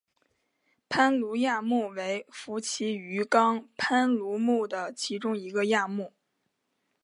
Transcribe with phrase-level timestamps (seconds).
[0.89, 6.11] 攀鲈亚目为辐鳍鱼纲攀鲈目的其中一个亚目。